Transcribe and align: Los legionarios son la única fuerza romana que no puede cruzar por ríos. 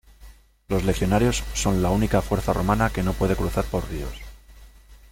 Los 0.67 0.83
legionarios 0.83 1.43
son 1.53 1.83
la 1.83 1.91
única 1.91 2.23
fuerza 2.23 2.53
romana 2.53 2.89
que 2.89 3.03
no 3.03 3.13
puede 3.13 3.35
cruzar 3.35 3.65
por 3.65 3.87
ríos. 3.87 4.17